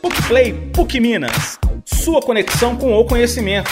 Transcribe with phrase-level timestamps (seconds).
[0.00, 1.58] PUC Play PUC Minas.
[1.84, 3.70] Sua conexão com o conhecimento.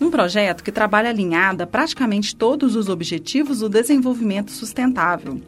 [0.00, 5.40] Um projeto que trabalha alinhado a praticamente todos os objetivos do desenvolvimento sustentável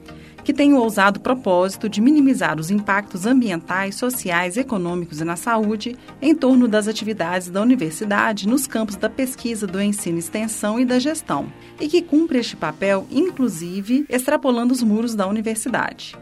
[0.45, 5.96] que tem o ousado propósito de minimizar os impactos ambientais, sociais, econômicos e na saúde
[6.20, 10.98] em torno das atividades da universidade nos campos da pesquisa, do ensino, extensão e da
[10.98, 11.47] gestão,
[11.80, 16.16] e que cumpre este papel, inclusive, extrapolando os muros da universidade.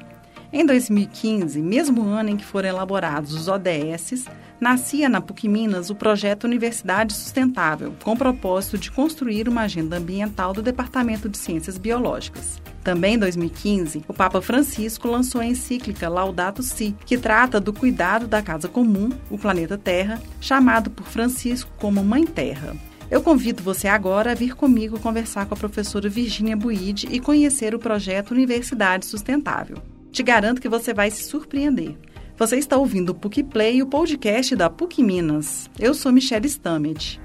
[0.52, 4.24] Em 2015, mesmo ano em que foram elaborados os ODS,
[4.60, 9.96] nascia na PUC Minas o projeto Universidade Sustentável, com o propósito de construir uma agenda
[9.96, 12.60] ambiental do Departamento de Ciências Biológicas.
[12.82, 18.26] Também em 2015, o Papa Francisco lançou a encíclica Laudato Si, que trata do cuidado
[18.26, 22.74] da casa comum, o planeta Terra, chamado por Francisco como Mãe Terra.
[23.10, 27.74] Eu convido você agora a vir comigo conversar com a professora Virginia Buide e conhecer
[27.74, 29.78] o projeto Universidade Sustentável.
[30.12, 31.96] Te garanto que você vai se surpreender.
[32.36, 35.68] Você está ouvindo o PUC Play, o podcast da PUC Minas.
[35.78, 37.20] Eu sou Michelle Stamet.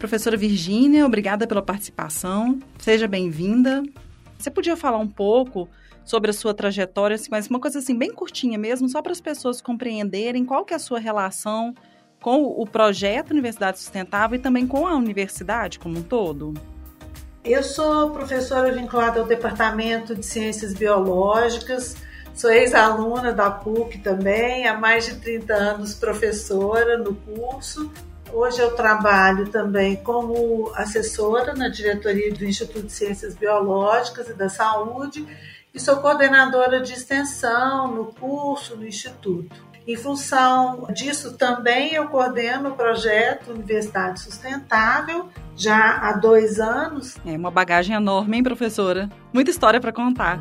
[0.00, 2.58] Professora Virgínia, obrigada pela participação.
[2.78, 3.82] Seja bem-vinda.
[4.38, 5.68] Você podia falar um pouco
[6.06, 9.20] sobre a sua trajetória, assim, mas uma coisa assim bem curtinha mesmo, só para as
[9.20, 11.74] pessoas compreenderem qual que é a sua relação
[12.18, 16.54] com o projeto Universidade Sustentável e também com a universidade como um todo?
[17.44, 21.94] Eu sou professora vinculada ao Departamento de Ciências Biológicas,
[22.34, 27.92] sou ex-aluna da PUC também, há mais de 30 anos professora no curso
[28.32, 34.48] Hoje eu trabalho também como assessora na diretoria do Instituto de Ciências Biológicas e da
[34.48, 35.26] Saúde
[35.74, 39.70] e sou coordenadora de extensão no curso no Instituto.
[39.86, 47.16] Em função disso, também eu coordeno o projeto Universidade Sustentável já há dois anos.
[47.26, 49.08] É uma bagagem enorme, hein, professora?
[49.32, 50.38] Muita história para contar.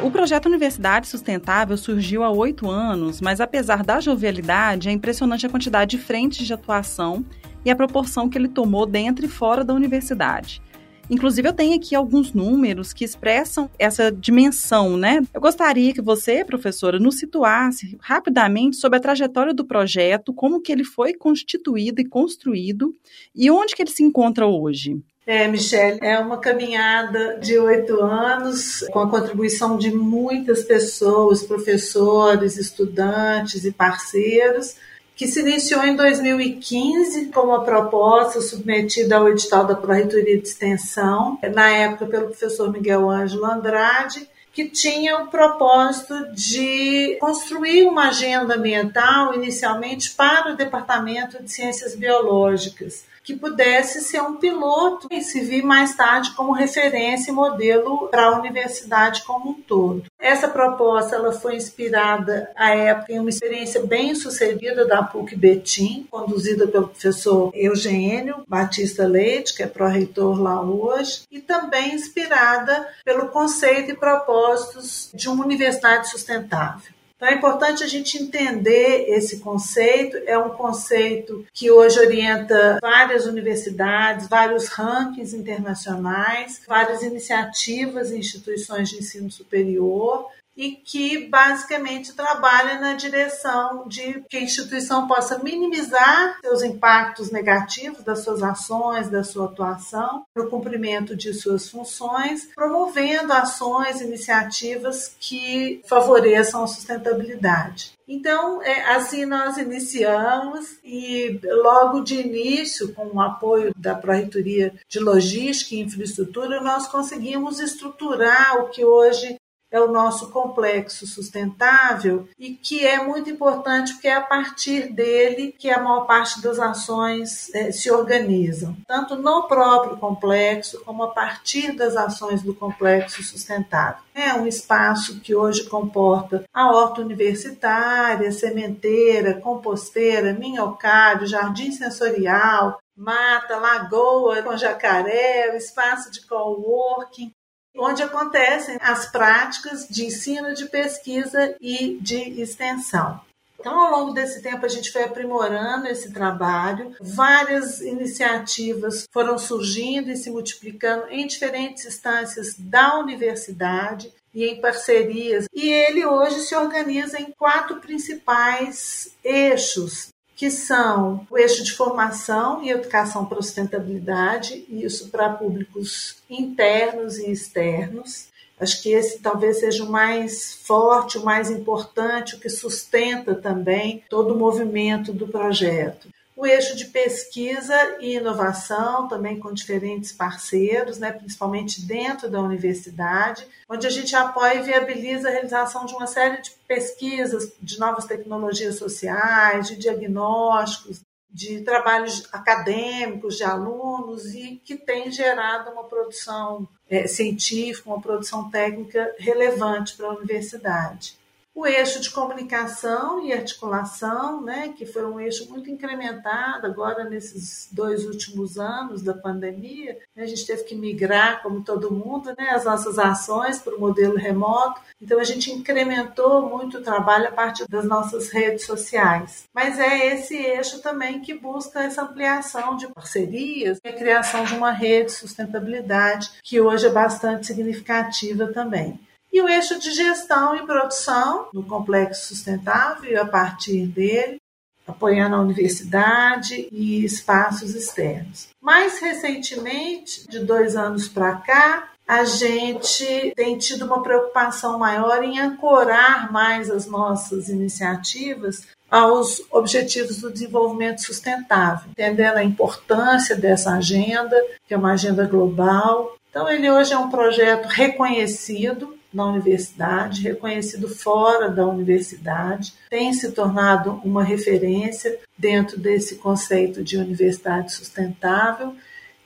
[0.00, 5.50] O projeto Universidade Sustentável surgiu há oito anos, mas apesar da jovialidade, é impressionante a
[5.50, 7.24] quantidade de frentes de atuação
[7.64, 10.62] e a proporção que ele tomou dentro e fora da universidade.
[11.10, 15.20] Inclusive, eu tenho aqui alguns números que expressam essa dimensão, né?
[15.34, 20.70] Eu gostaria que você, professora, nos situasse rapidamente sobre a trajetória do projeto, como que
[20.70, 22.94] ele foi constituído e construído
[23.34, 25.02] e onde que ele se encontra hoje.
[25.28, 32.56] É, Michelle, é uma caminhada de oito anos, com a contribuição de muitas pessoas, professores,
[32.56, 34.76] estudantes e parceiros,
[35.14, 41.38] que se iniciou em 2015 com uma proposta submetida ao edital da Pró-Reitoria de Extensão,
[41.54, 48.54] na época pelo professor Miguel Ângelo Andrade, que tinha o propósito de construir uma agenda
[48.54, 55.42] ambiental inicialmente para o Departamento de Ciências Biológicas que pudesse ser um piloto e se
[55.42, 60.04] vir mais tarde como referência e modelo para a universidade como um todo.
[60.18, 66.06] Essa proposta ela foi inspirada à época em uma experiência bem sucedida da PUC Betim,
[66.10, 73.28] conduzida pelo professor Eugênio Batista Leite, que é pró-reitor lá hoje, e também inspirada pelo
[73.28, 76.97] conceito e propósitos de uma universidade sustentável.
[77.18, 80.16] Então é importante a gente entender esse conceito.
[80.24, 88.88] É um conceito que hoje orienta várias universidades, vários rankings internacionais, várias iniciativas e instituições
[88.88, 96.36] de ensino superior e que basicamente trabalha na direção de que a instituição possa minimizar
[96.40, 103.32] seus impactos negativos das suas ações, da sua atuação, no cumprimento de suas funções, promovendo
[103.32, 107.96] ações, iniciativas que favoreçam a sustentabilidade.
[108.08, 114.98] Então, é, assim nós iniciamos e logo de início, com o apoio da Pró-Reitoria de
[114.98, 119.37] Logística e Infraestrutura, nós conseguimos estruturar o que hoje
[119.70, 125.54] é o nosso complexo sustentável e que é muito importante porque é a partir dele
[125.58, 131.08] que a maior parte das ações é, se organizam, tanto no próprio complexo como a
[131.08, 134.02] partir das ações do complexo sustentável.
[134.14, 143.56] É um espaço que hoje comporta a horta universitária, sementeira, composteira, minhocário, jardim sensorial, mata,
[143.56, 147.32] lagoa com jacaré, espaço de coworking,
[147.78, 153.20] onde acontecem as práticas de ensino, de pesquisa e de extensão.
[153.60, 160.10] Então, ao longo desse tempo, a gente foi aprimorando esse trabalho, várias iniciativas foram surgindo
[160.10, 165.46] e se multiplicando em diferentes instâncias da universidade, e em parcerias.
[165.52, 172.62] E ele hoje se organiza em quatro principais eixos, que são o eixo de formação
[172.62, 178.28] e educação para sustentabilidade, isso para públicos internos e externos.
[178.60, 184.04] Acho que esse talvez seja o mais forte, o mais importante, o que sustenta também
[184.08, 186.08] todo o movimento do projeto
[186.38, 193.44] o eixo de pesquisa e inovação, também com diferentes parceiros, né, principalmente dentro da universidade,
[193.68, 198.04] onde a gente apoia e viabiliza a realização de uma série de pesquisas de novas
[198.04, 206.68] tecnologias sociais, de diagnósticos, de trabalhos acadêmicos, de alunos, e que tem gerado uma produção
[206.88, 211.18] é, científica, uma produção técnica relevante para a universidade
[211.58, 217.68] o eixo de comunicação e articulação, né, que foi um eixo muito incrementado agora nesses
[217.72, 219.98] dois últimos anos da pandemia.
[220.14, 223.80] Né, a gente teve que migrar, como todo mundo, né, as nossas ações para o
[223.80, 224.80] modelo remoto.
[225.02, 229.48] Então, a gente incrementou muito o trabalho a partir das nossas redes sociais.
[229.52, 234.54] Mas é esse eixo também que busca essa ampliação de parcerias e a criação de
[234.54, 239.07] uma rede de sustentabilidade, que hoje é bastante significativa também
[239.40, 244.38] o eixo de gestão e produção no complexo sustentável a partir dele,
[244.86, 248.48] apoiando a universidade e espaços externos.
[248.60, 255.38] Mais recentemente, de dois anos para cá, a gente tem tido uma preocupação maior em
[255.38, 264.34] ancorar mais as nossas iniciativas aos objetivos do desenvolvimento sustentável, entendendo a importância dessa agenda,
[264.66, 266.16] que é uma agenda global.
[266.30, 273.32] Então, ele hoje é um projeto reconhecido na universidade, reconhecido fora da universidade, tem se
[273.32, 278.74] tornado uma referência dentro desse conceito de universidade sustentável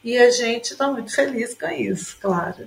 [0.05, 2.65] e a gente está muito feliz com isso, claro.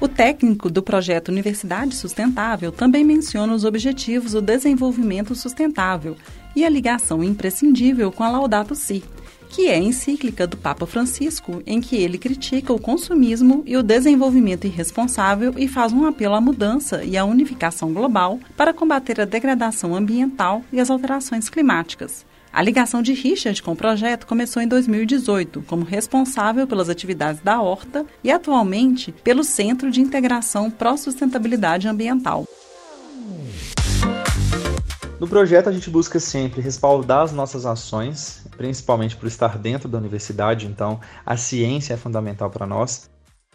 [0.00, 6.16] O técnico do projeto Universidade Sustentável também menciona os objetivos do desenvolvimento sustentável
[6.56, 9.04] e a ligação imprescindível com a Laudato Si,
[9.50, 13.82] que é a encíclica do Papa Francisco, em que ele critica o consumismo e o
[13.82, 19.24] desenvolvimento irresponsável e faz um apelo à mudança e à unificação global para combater a
[19.24, 22.24] degradação ambiental e as alterações climáticas.
[22.52, 27.60] A ligação de Richard com o projeto começou em 2018, como responsável pelas atividades da
[27.60, 32.46] Horta e atualmente pelo Centro de Integração Pró-Sustentabilidade Ambiental.
[35.20, 39.98] No projeto, a gente busca sempre respaldar as nossas ações, principalmente por estar dentro da
[39.98, 43.10] universidade, então a ciência é fundamental para nós.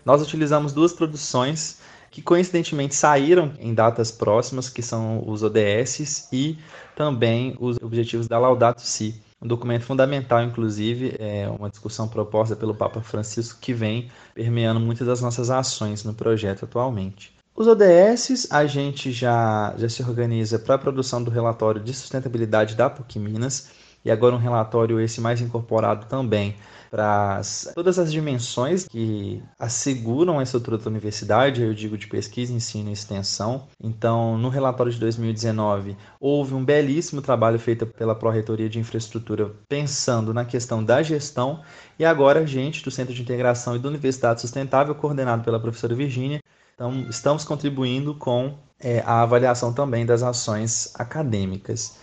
[0.05, 1.79] Nós utilizamos duas produções
[2.11, 6.55] que coincidentemente saíram em datas próximas, que são os ODS e
[6.95, 9.19] também os Objetivos da Laudato Si.
[9.41, 15.07] Um documento fundamental, inclusive, é uma discussão proposta pelo Papa Francisco que vem permeando muitas
[15.07, 17.34] das nossas ações no projeto atualmente.
[17.57, 22.75] Os ODS, a gente já, já se organiza para a produção do relatório de sustentabilidade
[22.75, 23.69] da PUC Minas,
[24.03, 26.55] e agora um relatório esse mais incorporado também
[26.91, 27.41] para
[27.73, 32.93] todas as dimensões que asseguram a estrutura da universidade, eu digo de pesquisa, ensino e
[32.93, 33.67] extensão.
[33.81, 40.33] Então, no relatório de 2019, houve um belíssimo trabalho feito pela Pró-Reitoria de Infraestrutura pensando
[40.33, 41.61] na questão da gestão,
[41.97, 45.95] e agora a gente do Centro de Integração e da Universidade Sustentável, coordenado pela professora
[45.95, 46.41] Virgínia,
[46.75, 51.97] então, estamos contribuindo com é, a avaliação também das ações acadêmicas.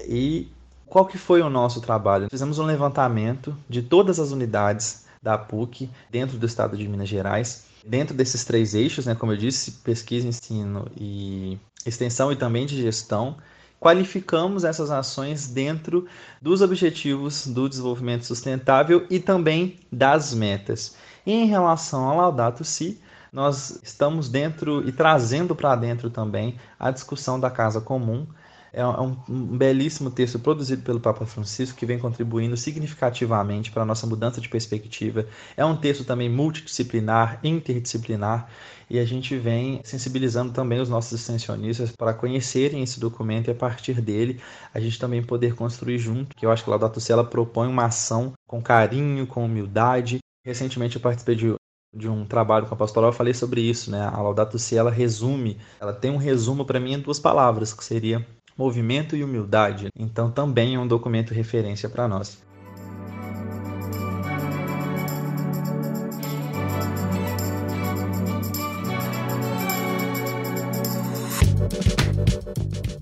[0.00, 0.48] E
[0.86, 2.26] qual que foi o nosso trabalho?
[2.28, 7.66] Fizemos um levantamento de todas as unidades da PUC dentro do estado de Minas Gerais,
[7.86, 12.82] dentro desses três eixos, né, como eu disse, pesquisa, ensino e extensão e também de
[12.82, 13.36] gestão,
[13.78, 16.06] qualificamos essas ações dentro
[16.42, 20.96] dos objetivos do desenvolvimento sustentável e também das metas.
[21.24, 23.00] E em relação ao Laudato Si,
[23.32, 28.26] nós estamos dentro e trazendo para dentro também a discussão da casa comum.
[28.72, 33.84] É um, um, belíssimo texto produzido pelo Papa Francisco que vem contribuindo significativamente para a
[33.84, 35.26] nossa mudança de perspectiva.
[35.56, 38.48] É um texto também multidisciplinar, interdisciplinar,
[38.88, 43.54] e a gente vem sensibilizando também os nossos extensionistas para conhecerem esse documento e a
[43.54, 44.40] partir dele
[44.74, 47.68] a gente também poder construir junto, que eu acho que a Laudato Si ela propõe
[47.68, 50.18] uma ação com carinho, com humildade.
[50.44, 51.54] Recentemente eu participei de
[51.92, 54.00] de um trabalho com a pastoral, eu falei sobre isso, né?
[54.00, 57.84] A Laudato Si, ela resume, ela tem um resumo para mim em duas palavras, que
[57.84, 58.24] seria
[58.56, 59.88] movimento e humildade.
[59.96, 62.38] Então também é um documento referência para nós.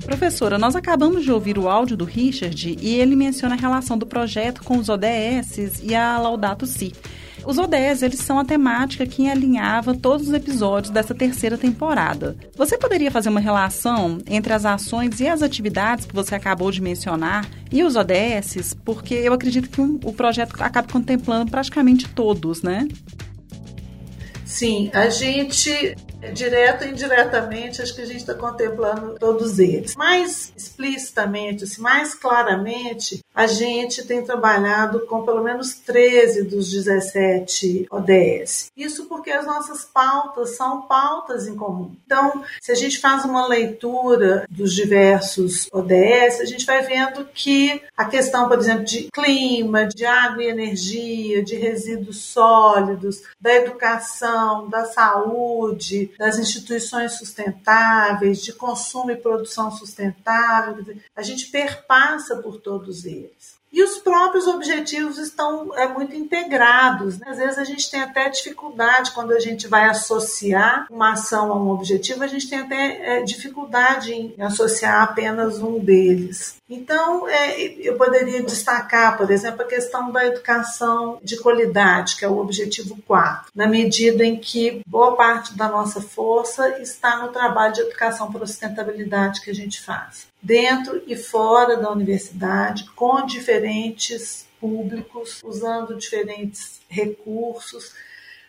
[0.07, 4.07] Professora, nós acabamos de ouvir o áudio do Richard e ele menciona a relação do
[4.07, 6.93] projeto com os ODS e a Laudato Si.
[7.49, 12.37] Os ODS, eles são a temática que alinhava todos os episódios dessa terceira temporada.
[12.55, 16.83] Você poderia fazer uma relação entre as ações e as atividades que você acabou de
[16.83, 18.77] mencionar e os ODS?
[18.85, 22.87] Porque eu acredito que um, o projeto acaba contemplando praticamente todos, né?
[24.45, 25.97] Sim, a gente
[26.33, 29.95] direto e indiretamente, acho que a gente está contemplando todos eles.
[29.97, 37.87] Mais explicitamente, assim, mais claramente, a gente tem trabalhado com pelo menos 13 dos 17
[37.91, 38.71] ODS.
[38.77, 41.93] Isso porque as nossas pautas são pautas em comum.
[42.05, 47.81] Então, se a gente faz uma leitura dos diversos ODS, a gente vai vendo que
[47.97, 54.69] a questão, por exemplo, de clima, de água e energia, de resíduos sólidos, da educação,
[54.69, 60.85] da saúde, das instituições sustentáveis, de consumo e produção sustentável.
[61.15, 63.58] A gente perpassa por todos eles.
[63.73, 67.19] E os próprios objetivos estão é, muito integrados.
[67.19, 67.27] Né?
[67.29, 71.57] Às vezes a gente tem até dificuldade quando a gente vai associar uma ação a
[71.57, 76.57] um objetivo, a gente tem até é, dificuldade em associar apenas um deles.
[76.69, 82.29] Então, é, eu poderia destacar, por exemplo, a questão da educação de qualidade, que é
[82.29, 87.73] o objetivo 4, na medida em que boa parte da nossa força está no trabalho
[87.73, 94.47] de educação para sustentabilidade que a gente faz dentro e fora da universidade, com diferentes
[94.61, 97.93] públicos, usando diferentes recursos,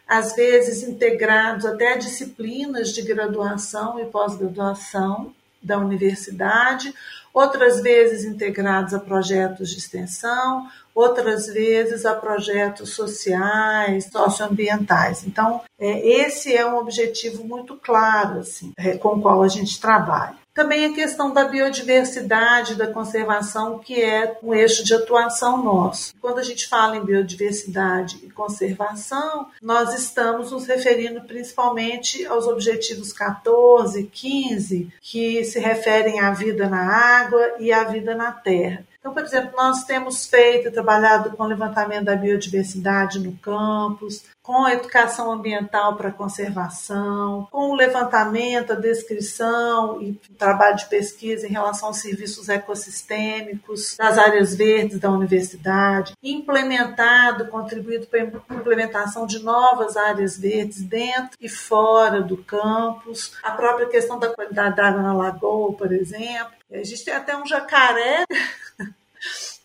[0.07, 6.93] às vezes integrados até disciplinas de graduação e pós-graduação da universidade,
[7.33, 15.25] outras vezes integrados a projetos de extensão, outras vezes a projetos sociais, socioambientais.
[15.25, 19.79] Então, é, esse é um objetivo muito claro assim, é, com o qual a gente
[19.79, 20.38] trabalha.
[20.53, 26.13] Também a questão da biodiversidade, da conservação, que é um eixo de atuação nosso.
[26.19, 33.13] Quando a gente fala em biodiversidade e conservação, nós estamos nos referindo principalmente aos objetivos
[33.13, 38.88] 14, 15, que se referem à vida na água e à vida na terra.
[38.99, 44.73] Então, por exemplo, nós temos feito, trabalhado com levantamento da biodiversidade no campus, com a
[44.73, 51.89] educação ambiental para conservação, com o levantamento, a descrição e trabalho de pesquisa em relação
[51.89, 59.95] aos serviços ecossistêmicos das áreas verdes da universidade, implementado, contribuído para a implementação de novas
[59.95, 65.13] áreas verdes dentro e fora do campus, a própria questão da qualidade da água na
[65.13, 66.59] lagoa, por exemplo.
[66.71, 68.25] A gente tem até um jacaré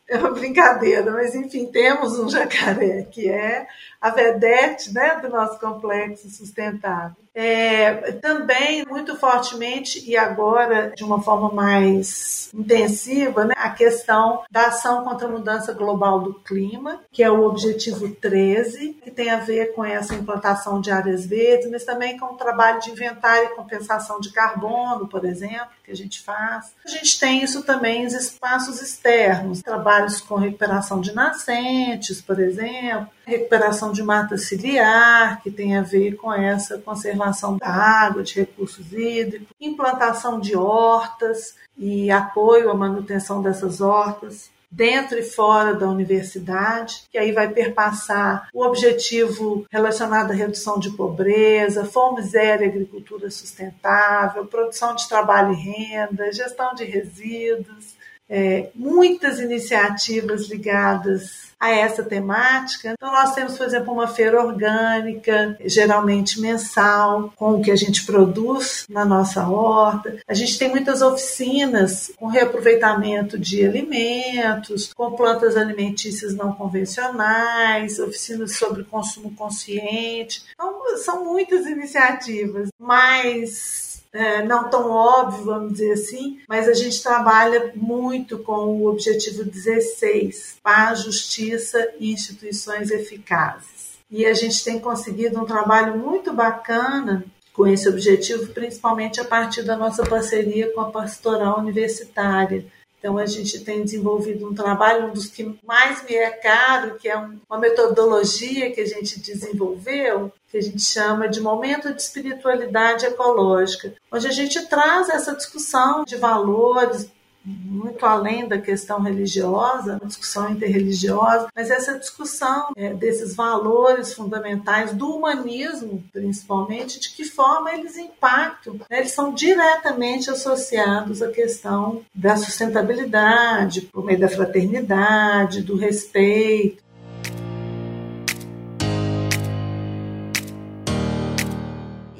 [0.09, 3.67] é uma brincadeira, mas enfim, temos um jacaré que é
[4.05, 7.17] a vedete né, do nosso complexo sustentável.
[7.35, 14.67] É, também muito fortemente e agora de uma forma mais intensiva né, a questão da
[14.67, 19.41] ação contra a mudança global do clima, que é o objetivo 13, que tem a
[19.41, 23.57] ver com essa implantação de áreas verdes, mas também com o trabalho de inventário e
[23.57, 26.73] compensação de carbono, por exemplo, que a gente faz.
[26.85, 33.09] A gente tem isso também nos espaços externos, trabalhos com recuperação de nascentes, por exemplo,
[33.27, 38.93] recuperação de mata ciliar, que tem a ver com essa conservação da água, de recursos
[38.93, 47.05] hídricos, implantação de hortas e apoio à manutenção dessas hortas dentro e fora da universidade,
[47.11, 53.31] que aí vai perpassar o objetivo relacionado à redução de pobreza, fome zero e agricultura
[53.31, 57.94] sustentável, produção de trabalho e renda, gestão de resíduos,
[58.29, 62.93] é, muitas iniciativas ligadas a essa temática.
[62.93, 68.05] Então, nós temos, por exemplo, uma feira orgânica, geralmente mensal, com o que a gente
[68.05, 70.19] produz na nossa horta.
[70.29, 78.57] A gente tem muitas oficinas com reaproveitamento de alimentos, com plantas alimentícias não convencionais, oficinas
[78.57, 80.45] sobre consumo consciente.
[80.53, 87.03] Então, são muitas iniciativas, mas é, não tão óbvio, vamos dizer assim, mas a gente
[87.03, 93.99] trabalha muito com o objetivo 16, paz, justiça e instituições eficazes.
[94.09, 99.63] E a gente tem conseguido um trabalho muito bacana com esse objetivo, principalmente a partir
[99.63, 102.65] da nossa parceria com a pastoral universitária.
[103.05, 107.07] Então, a gente tem desenvolvido um trabalho, um dos que mais me é caro, que
[107.07, 113.05] é uma metodologia que a gente desenvolveu, que a gente chama de momento de espiritualidade
[113.05, 117.11] ecológica, onde a gente traz essa discussão de valores
[117.45, 124.93] muito além da questão religiosa, uma discussão interreligiosa, mas essa discussão é, desses valores fundamentais
[124.93, 128.99] do humanismo, principalmente, de que forma eles impactam, né?
[129.01, 136.83] eles são diretamente associados à questão da sustentabilidade, por meio da fraternidade, do respeito,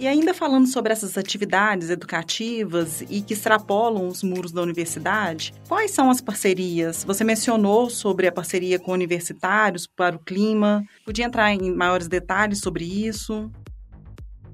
[0.05, 5.93] E ainda falando sobre essas atividades educativas e que extrapolam os muros da universidade, quais
[5.93, 7.03] são as parcerias?
[7.05, 10.85] Você mencionou sobre a parceria com universitários para o clima.
[11.07, 13.51] Podia entrar em maiores detalhes sobre isso?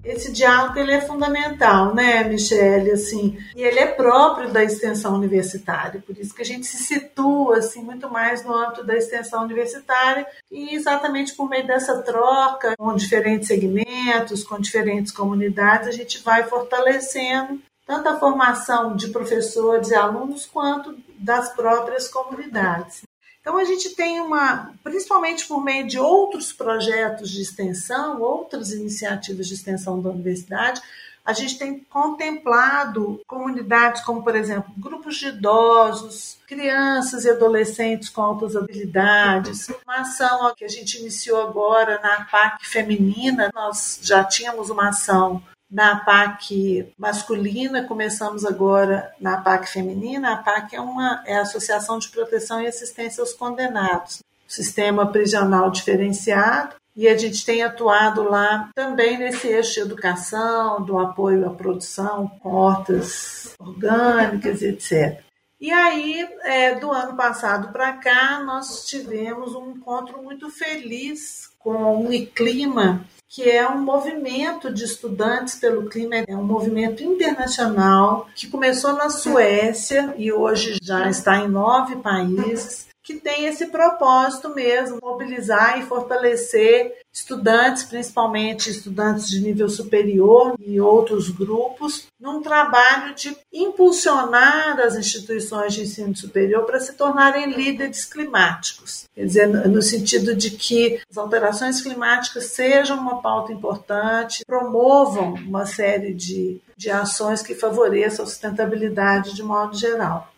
[0.03, 2.91] Esse diálogo ele é fundamental, né, Michele?
[2.93, 7.59] Assim, e ele é próprio da extensão universitária, por isso que a gente se situa
[7.59, 12.95] assim muito mais no âmbito da extensão universitária e exatamente por meio dessa troca com
[12.95, 19.95] diferentes segmentos, com diferentes comunidades, a gente vai fortalecendo tanto a formação de professores e
[19.95, 23.03] alunos quanto das próprias comunidades.
[23.51, 29.49] Então a gente tem uma, principalmente por meio de outros projetos de extensão, outras iniciativas
[29.49, 30.81] de extensão da universidade,
[31.25, 38.23] a gente tem contemplado comunidades como, por exemplo, grupos de idosos, crianças e adolescentes com
[38.23, 39.69] altas habilidades.
[39.85, 45.43] Uma ação que a gente iniciou agora na PAC feminina, nós já tínhamos uma ação
[45.71, 50.33] na PAC masculina, começamos agora na PAC feminina.
[50.33, 55.71] A PAC é, uma, é a Associação de Proteção e Assistência aos Condenados, sistema prisional
[55.71, 61.51] diferenciado, e a gente tem atuado lá também nesse eixo de educação, do apoio à
[61.51, 65.23] produção, hortas orgânicas, etc.
[65.61, 71.71] E aí, é, do ano passado para cá, nós tivemos um encontro muito feliz com
[71.71, 78.49] o Uniclima, que é um movimento de estudantes pelo clima, é um movimento internacional que
[78.49, 85.01] começou na Suécia e hoje já está em nove países que tem esse propósito mesmo,
[85.03, 93.37] mobilizar e fortalecer estudantes, principalmente estudantes de nível superior e outros grupos, num trabalho de
[93.53, 99.09] impulsionar as instituições de ensino superior para se tornarem líderes climáticos.
[99.13, 105.67] Quer dizer, no sentido de que as alterações climáticas sejam uma pauta importante, promovam uma
[105.67, 110.33] série de, de ações que favoreçam a sustentabilidade de modo geral.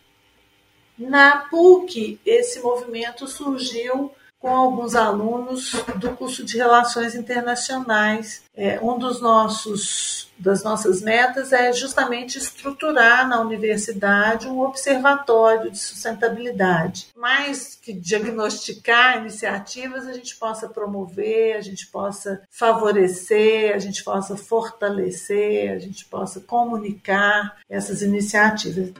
[1.09, 4.12] Na PUC, esse movimento surgiu
[4.43, 8.43] com alguns alunos do curso de Relações Internacionais.
[8.57, 15.79] É, um dos nossos das nossas metas é justamente estruturar na universidade um observatório de
[15.79, 17.07] sustentabilidade.
[17.17, 24.37] Mais que diagnosticar iniciativas, a gente possa promover, a gente possa favorecer, a gente possa
[24.37, 28.93] fortalecer, a gente possa comunicar essas iniciativas.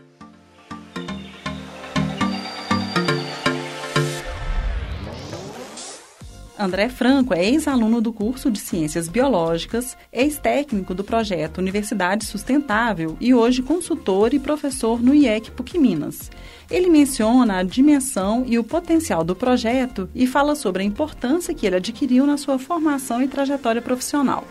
[6.59, 13.33] André Franco é ex-aluno do curso de Ciências Biológicas, ex-técnico do projeto Universidade Sustentável e
[13.33, 16.31] hoje consultor e professor no IEC PUC Minas.
[16.71, 21.67] Ele menciona a dimensão e o potencial do projeto e fala sobre a importância que
[21.67, 24.45] ele adquiriu na sua formação e trajetória profissional.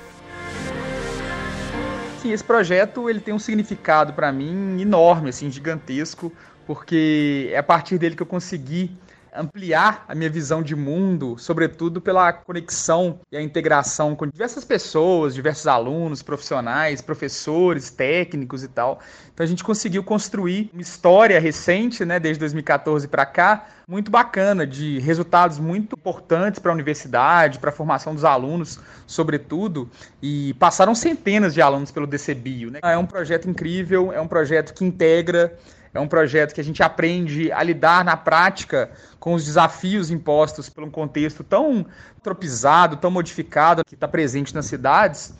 [2.21, 6.31] Sim, esse projeto ele tem um significado para mim enorme, assim, gigantesco,
[6.65, 8.91] porque é a partir dele que eu consegui
[9.33, 15.33] ampliar a minha visão de mundo, sobretudo pela conexão e a integração com diversas pessoas,
[15.33, 18.99] diversos alunos, profissionais, professores, técnicos e tal.
[19.33, 24.65] Então a gente conseguiu construir uma história recente, né, desde 2014 para cá, muito bacana,
[24.65, 29.89] de resultados muito importantes para a universidade, para a formação dos alunos, sobretudo,
[30.21, 32.71] e passaram centenas de alunos pelo DCBio.
[32.71, 32.79] Né?
[32.83, 35.57] É um projeto incrível, é um projeto que integra
[35.93, 40.69] é um projeto que a gente aprende a lidar na prática com os desafios impostos
[40.69, 41.85] por um contexto tão
[42.23, 45.33] tropizado, tão modificado que está presente nas cidades.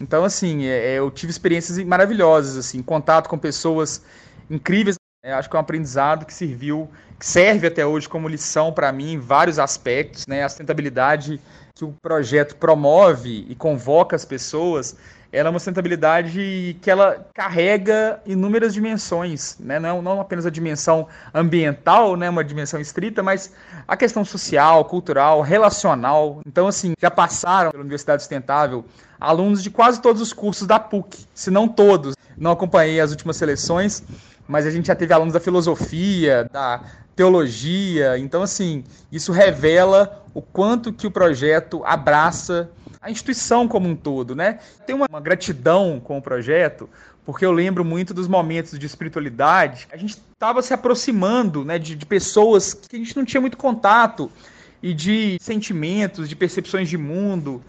[0.00, 4.02] Então, assim, é, é, eu tive experiências maravilhosas, assim, contato com pessoas
[4.50, 4.96] incríveis.
[5.24, 8.92] É, acho que é um aprendizado que serviu, que serve até hoje como lição para
[8.92, 10.26] mim em vários aspectos.
[10.26, 10.44] Né?
[10.44, 11.40] A sustentabilidade
[11.74, 14.96] que o projeto promove e convoca as pessoas
[15.36, 19.78] ela é uma sustentabilidade que ela carrega inúmeras dimensões, né?
[19.78, 22.30] não, não apenas a dimensão ambiental, né?
[22.30, 23.52] uma dimensão estrita, mas
[23.86, 26.40] a questão social, cultural, relacional.
[26.46, 28.84] Então, assim, já passaram pela Universidade Sustentável
[29.20, 32.14] alunos de quase todos os cursos da PUC, se não todos.
[32.34, 34.02] Não acompanhei as últimas seleções,
[34.48, 36.80] mas a gente já teve alunos da filosofia, da
[37.14, 38.18] teologia.
[38.18, 42.70] Então, assim, isso revela o quanto que o projeto abraça
[43.06, 44.58] a instituição como um todo, né?
[44.84, 46.90] Tem uma, uma gratidão com o projeto,
[47.24, 49.86] porque eu lembro muito dos momentos de espiritualidade.
[49.92, 53.56] A gente estava se aproximando né, de, de, pessoas que a gente não tinha muito
[53.56, 54.28] contato
[54.82, 57.62] e de sentimentos, de percepções de mundo,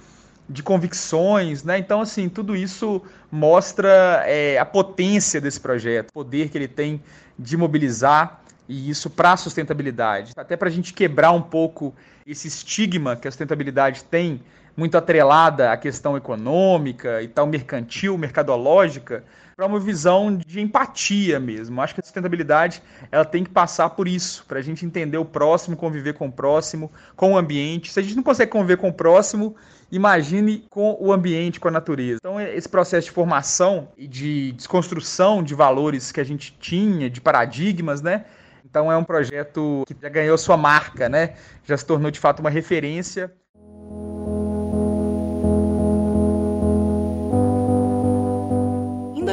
[0.50, 1.78] de convicções, né?
[1.78, 3.00] Então, assim, tudo isso
[3.32, 7.00] mostra é, a potência desse projeto, o poder que ele tem
[7.38, 10.34] de mobilizar e isso para a sustentabilidade.
[10.36, 11.93] Até para a gente quebrar um pouco
[12.26, 14.41] esse estigma que a sustentabilidade tem,
[14.77, 19.23] muito atrelada à questão econômica e tal, mercantil, mercadológica,
[19.55, 21.81] para uma visão de empatia mesmo.
[21.81, 22.79] Acho que a sustentabilidade
[23.11, 26.31] ela tem que passar por isso, para a gente entender o próximo, conviver com o
[26.31, 27.91] próximo, com o ambiente.
[27.91, 29.55] Se a gente não consegue conviver com o próximo,
[29.91, 32.19] imagine com o ambiente, com a natureza.
[32.21, 37.19] Então, esse processo de formação e de desconstrução de valores que a gente tinha, de
[37.19, 38.25] paradigmas, né?
[38.63, 41.33] Então, é um projeto que já ganhou sua marca, né?
[41.63, 43.33] Já se tornou de fato uma referência.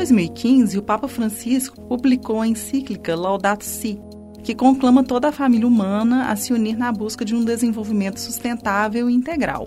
[0.04, 3.98] 2015, o Papa Francisco publicou a encíclica Laudato Si,
[4.42, 9.08] que conclama toda a família humana a se unir na busca de um desenvolvimento sustentável
[9.08, 9.66] e integral.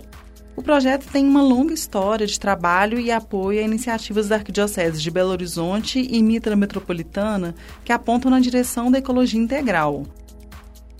[0.54, 5.10] O projeto tem uma longa história de trabalho e apoio a iniciativas da Arquidiocese de
[5.10, 7.52] Belo Horizonte e Mitra Metropolitana
[7.84, 10.04] que apontam na direção da ecologia integral.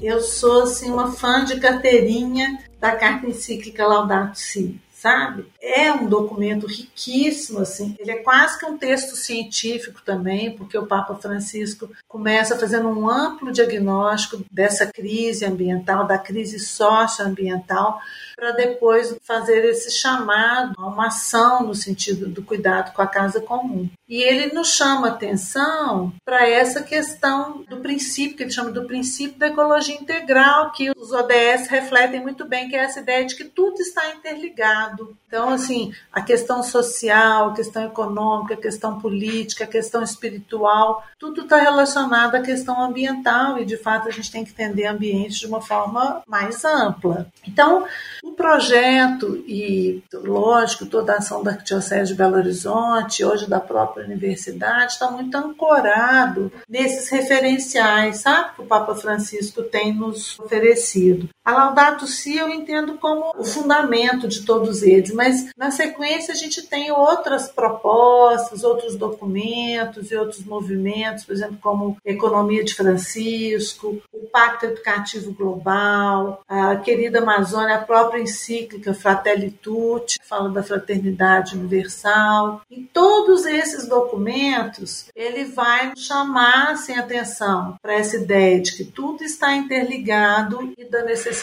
[0.02, 5.46] Eu sou assim uma fã de carteirinha da carta encíclica Laudato Si sabe?
[5.62, 7.94] É um documento riquíssimo, assim.
[8.00, 13.08] Ele é quase que um texto científico também, porque o Papa Francisco começa fazendo um
[13.08, 18.00] amplo diagnóstico dessa crise ambiental, da crise socioambiental,
[18.34, 23.40] para depois fazer esse chamado a uma ação no sentido do cuidado com a casa
[23.40, 23.88] comum.
[24.08, 29.38] E ele nos chama atenção para essa questão do princípio, que ele chama do princípio
[29.38, 33.44] da ecologia integral, que os ODS refletem muito bem, que é essa ideia de que
[33.44, 34.87] tudo está interligado.
[35.28, 41.42] Então, assim, a questão social, a questão econômica, a questão política, a questão espiritual, tudo
[41.42, 45.46] está relacionado à questão ambiental e, de fato, a gente tem que entender ambiente de
[45.46, 47.26] uma forma mais ampla.
[47.46, 47.84] Então,
[48.22, 54.06] o projeto e, lógico, toda a ação da Arquidiocese de Belo Horizonte, hoje da própria
[54.06, 61.28] universidade, está muito ancorado nesses referenciais, sabe, que o Papa Francisco tem nos oferecido.
[61.48, 66.36] A Laudato Si eu entendo como o fundamento de todos eles, mas na sequência a
[66.36, 73.98] gente tem outras propostas, outros documentos e outros movimentos, por exemplo, como Economia de Francisco,
[74.12, 80.62] o Pacto Educativo Global, a querida Amazônia, a própria encíclica Fratelli Tutti, que fala da
[80.62, 82.60] fraternidade universal.
[82.70, 89.24] Em todos esses documentos, ele vai chamar assim, atenção para essa ideia de que tudo
[89.24, 91.37] está interligado e da necessidade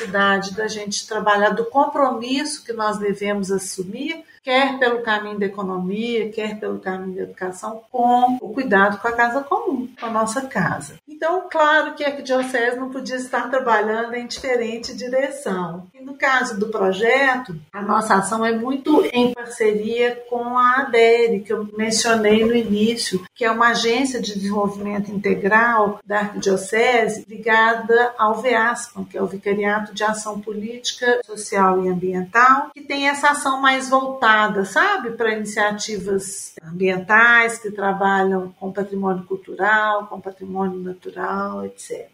[0.53, 6.59] da gente trabalhar do compromisso que nós devemos assumir quer pelo caminho da economia, quer
[6.59, 10.99] pelo caminho da educação, com o cuidado com a casa comum, com a nossa casa.
[11.09, 15.87] Então, claro que a Arquidiocese não podia estar trabalhando em diferente direção.
[15.95, 21.39] E no caso do projeto, a nossa ação é muito em parceria com a ADERE,
[21.39, 28.13] que eu mencionei no início, que é uma agência de desenvolvimento integral da Arquidiocese ligada
[28.15, 33.29] ao VEASPAM, que é o Vicariato de Ação Política, Social e Ambiental, que tem essa
[33.29, 40.79] ação mais voltada voltada, sabe, para iniciativas ambientais que trabalham com patrimônio cultural, com patrimônio
[40.79, 42.09] natural, etc.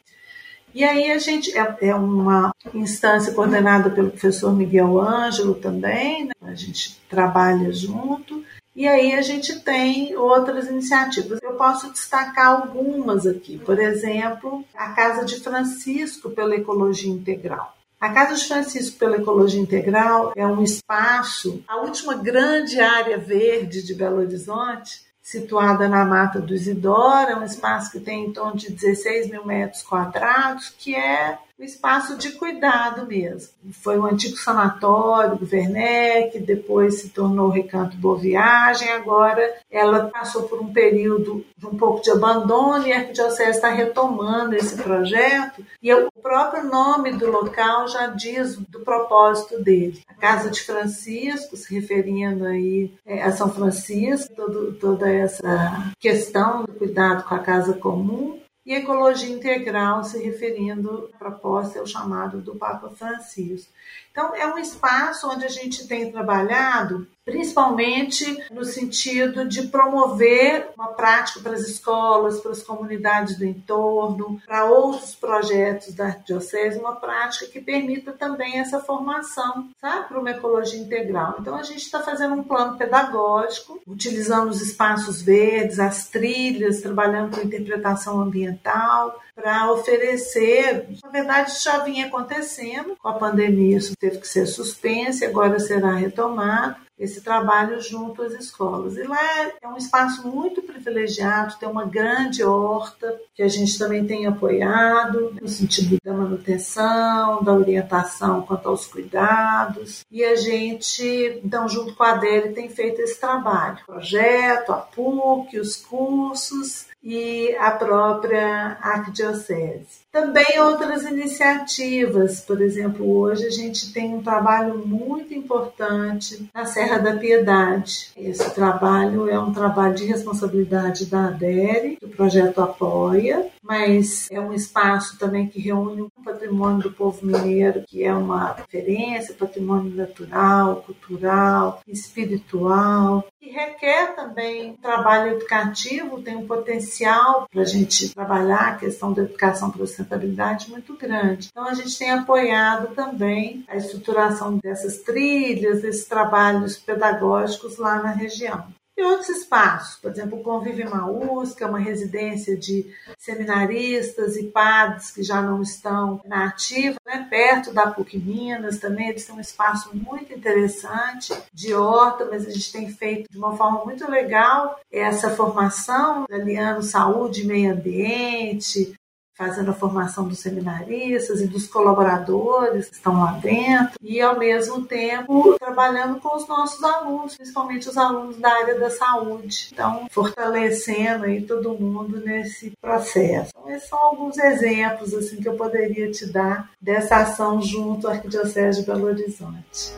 [0.74, 6.32] E aí a gente é, é uma instância coordenada pelo professor Miguel Ângelo também, né?
[6.42, 8.44] a gente trabalha junto.
[8.74, 11.40] E aí a gente tem outras iniciativas.
[11.44, 13.58] Eu posso destacar algumas aqui.
[13.58, 17.76] Por exemplo, a Casa de Francisco pela Ecologia Integral.
[18.02, 23.84] A Casa de Francisco pela Ecologia Integral é um espaço, a última grande área verde
[23.84, 28.56] de Belo Horizonte, situada na Mata do Isidoro, é um espaço que tem em torno
[28.56, 33.54] de 16 mil metros quadrados, que é um espaço de cuidado mesmo.
[33.72, 40.44] Foi um antigo sanatório do Werneck, depois se tornou Recanto Boa Viagem, agora ela passou
[40.44, 45.64] por um período de um pouco de abandono e a Arquidiocese está retomando esse projeto
[45.82, 50.02] e o próprio nome do local já diz do propósito dele.
[50.08, 56.64] A Casa de Francisco, se referindo aí é, a São Francisco, todo, toda essa questão
[56.64, 61.88] do cuidado com a casa comum, e ecologia integral, se referindo à proposta, é o
[61.88, 63.72] chamado do Papa Francisco.
[64.12, 70.88] Então, é um espaço onde a gente tem trabalhado principalmente no sentido de promover uma
[70.88, 76.96] prática para as escolas, para as comunidades do entorno, para outros projetos da Arquidiocese, uma
[76.96, 81.38] prática que permita também essa formação, sabe, para uma ecologia integral.
[81.40, 87.36] Então a gente está fazendo um plano pedagógico, utilizando os espaços verdes, as trilhas, trabalhando
[87.36, 90.88] com interpretação ambiental, para oferecer.
[91.04, 95.60] Na verdade, já vinha acontecendo com a pandemia, isso teve que ser suspenso e agora
[95.60, 98.96] será retomado esse trabalho junto às escolas.
[98.96, 104.06] E lá é um espaço muito privilegiado, tem uma grande horta que a gente também
[104.06, 110.06] tem apoiado no sentido da manutenção, da orientação quanto aos cuidados.
[110.12, 113.80] E a gente, então, junto com a Adele, tem feito esse trabalho.
[113.84, 120.02] Projeto, a PUC, os cursos e a própria arquidiocese.
[120.12, 127.00] Também outras iniciativas, por exemplo, hoje a gente tem um trabalho muito importante na Serra
[127.00, 128.12] da Piedade.
[128.16, 134.52] Esse trabalho é um trabalho de responsabilidade da ADERE, do projeto Apoia, mas é um
[134.52, 140.84] espaço também que reúne o patrimônio do povo mineiro, que é uma referência, patrimônio natural,
[140.86, 148.74] cultural, espiritual, e requer também um trabalho educativo, tem um potencial para a gente trabalhar
[148.74, 151.48] a questão da educação para sustentabilidade muito grande.
[151.50, 158.12] Então a gente tem apoiado também a estruturação dessas trilhas, desses trabalhos pedagógicos lá na
[158.12, 158.66] região.
[158.98, 164.44] E outros espaços, por exemplo, o Convive Maús, que é uma residência de seminaristas e
[164.44, 167.26] padres que já não estão na ativa, né?
[167.30, 172.50] perto da PUC Minas também, eles têm um espaço muito interessante de horta, mas a
[172.50, 178.94] gente tem feito de uma forma muito legal essa formação, aliando saúde e meio ambiente,
[179.42, 184.84] fazendo a formação dos seminaristas e dos colaboradores que estão lá dentro e, ao mesmo
[184.86, 189.70] tempo, trabalhando com os nossos alunos, principalmente os alunos da área da saúde.
[189.74, 193.52] Então, fortalecendo aí todo mundo nesse processo.
[193.58, 198.12] Então, esses são alguns exemplos assim que eu poderia te dar dessa ação junto à
[198.12, 199.96] Arquidiocese de Belo Horizonte.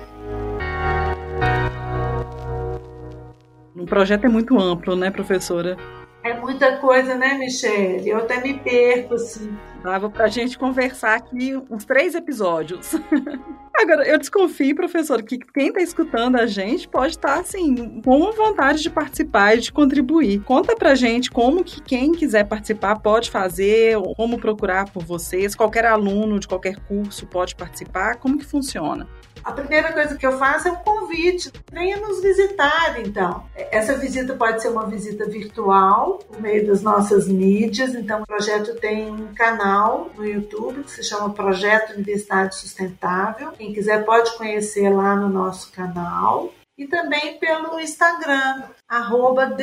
[3.76, 5.76] O projeto é muito amplo, né, professora?
[6.24, 8.08] É muita coisa, né, Michelle?
[8.08, 9.58] Eu até me perco, assim.
[9.84, 12.96] Dava pra gente conversar aqui uns três episódios.
[13.76, 18.32] Agora, eu desconfio, professor, que quem está escutando a gente pode estar, tá, assim, com
[18.32, 20.42] vontade de participar e de contribuir.
[20.44, 25.86] Conta pra gente como que quem quiser participar pode fazer, como procurar por vocês, qualquer
[25.86, 29.10] aluno de qualquer curso pode participar, como que funciona?
[29.44, 31.52] A primeira coisa que eu faço é um convite.
[31.72, 33.46] Venha nos visitar, então.
[33.56, 37.94] Essa visita pode ser uma visita virtual, por meio das nossas mídias.
[37.94, 43.52] Então, o projeto tem um canal no YouTube que se chama Projeto Universidade Sustentável.
[43.52, 49.56] Quem quiser pode conhecer lá no nosso canal e também pelo Instagram, arroba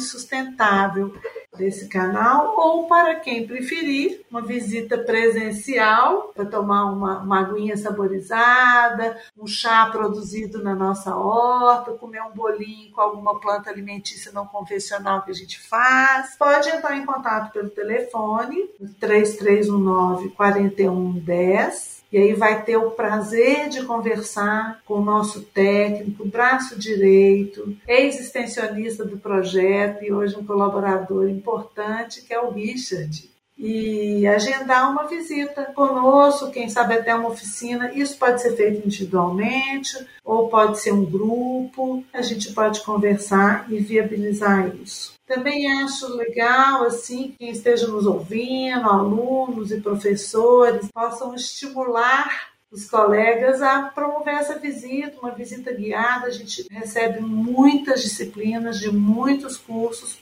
[0.00, 1.14] sustentável
[1.58, 9.18] desse canal, ou para quem preferir, uma visita presencial para tomar uma, uma aguinha saborizada,
[9.36, 15.22] um chá produzido na nossa horta, comer um bolinho com alguma planta alimentícia não convencional
[15.22, 16.36] que a gente faz.
[16.36, 18.68] Pode entrar em contato pelo telefone
[19.00, 26.78] 3319 4110 e aí vai ter o prazer de conversar com o nosso técnico, braço
[26.78, 33.30] direito, ex-extensionista do projeto e hoje um colaborador importante, que é o Richard.
[33.58, 37.92] E agendar uma visita conosco, quem sabe até uma oficina.
[37.92, 42.04] Isso pode ser feito individualmente ou pode ser um grupo.
[42.12, 45.17] A gente pode conversar e viabilizar isso.
[45.28, 53.60] Também acho legal, assim, quem esteja nos ouvindo, alunos e professores, possam estimular os colegas
[53.60, 56.28] a promover essa visita, uma visita guiada.
[56.28, 60.18] A gente recebe muitas disciplinas de muitos cursos